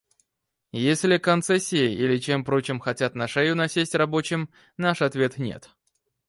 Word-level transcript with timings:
Если 0.73 1.19
концессией 1.19 1.93
или 1.93 2.17
чем 2.17 2.43
прочим 2.43 2.79
хотят 2.79 3.13
на 3.13 3.27
шею 3.27 3.55
насесть 3.55 3.93
рабочим,— 3.93 4.49
наш 4.77 5.03
ответ: 5.03 5.37
нет! 5.37 5.69